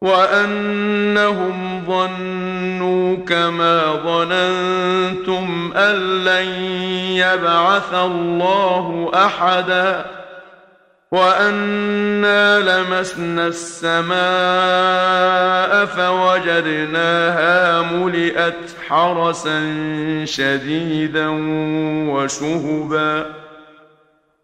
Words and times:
وانهم 0.00 1.84
ظنوا 1.86 3.16
كما 3.16 3.92
ظننتم 4.04 5.72
ان 5.76 6.24
لن 6.24 6.46
يبعث 7.16 7.94
الله 7.94 9.10
احدا 9.14 10.06
وانا 11.12 12.60
لمسنا 12.60 13.46
السماء 13.46 14.16
فوجدناها 15.86 17.82
ملئت 17.82 18.54
حرسا 18.88 19.60
شديدا 20.24 21.28
وشهبا 22.10 23.26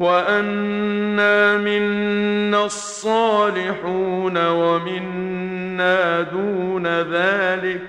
وانا 0.00 1.56
منا 1.56 2.64
الصالحون 2.64 4.46
ومنا 4.46 6.20
دون 6.20 6.86
ذلك 6.86 7.80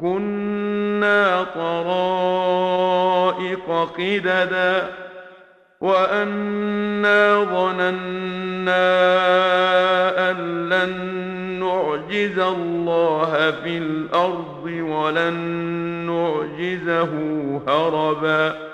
كنا 0.00 1.42
طرائق 1.54 2.90
قددا 3.98 4.88
وانا 5.80 7.44
ظننا 7.44 8.84
ان 10.30 10.68
لن 10.68 10.94
نعجز 11.60 12.38
الله 12.38 13.50
في 13.50 13.78
الأرض 13.78 14.64
ولن 14.64 15.34
نعجزه 16.06 17.12
هربا 17.68 18.73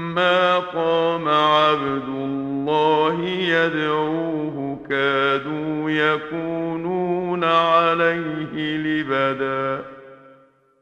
قام 0.19 1.27
عبد 1.29 2.07
الله 2.07 3.25
يدعوه 3.25 4.77
كادوا 4.89 5.89
يكونون 5.89 7.43
عليه 7.43 8.77
لبدا 8.77 9.83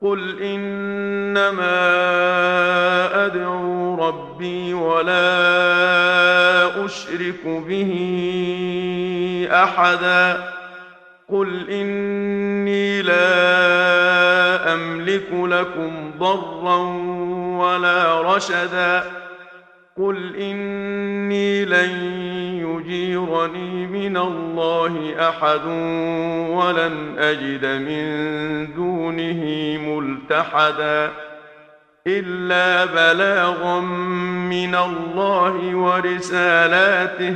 قل 0.02 0.42
انما 0.42 1.80
ادعو 3.26 3.96
ربي 4.08 4.74
ولا 4.74 5.26
اشرك 6.86 7.46
به 7.46 7.92
احدا 9.52 10.50
قل 11.30 11.70
اني 11.70 13.02
لا 13.02 14.74
املك 14.74 15.28
لكم 15.32 16.12
ضرا 16.20 16.78
ولا 17.60 18.22
رشدا 18.22 19.19
قل 20.00 20.36
اني 20.36 21.66
لن 21.66 21.90
يجيرني 22.56 23.88
من 23.88 24.18
الله 24.18 25.16
احد 25.30 25.66
ولن 26.56 27.16
اجد 27.18 27.66
من 27.66 28.06
دونه 28.74 29.44
ملتحدا 29.88 31.12
الا 32.08 32.86
بلاغا 32.86 33.80
من 34.50 34.76
الله 34.76 35.76
ورسالاته 35.76 37.36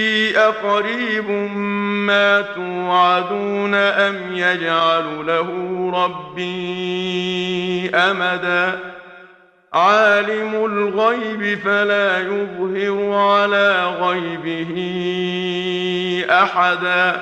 أقريب 0.37 1.29
ما 2.09 2.41
توعدون 2.41 3.75
أم 3.75 4.15
يجعل 4.31 5.25
له 5.27 5.47
ربي 5.93 7.89
أمدا؟ 7.95 8.79
عالم 9.73 10.65
الغيب 10.65 11.59
فلا 11.59 12.19
يظهر 12.19 13.13
على 13.13 13.85
غيبه 13.99 14.75
أحدا. 16.29 17.21